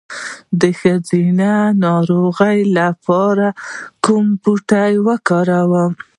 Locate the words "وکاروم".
5.07-5.91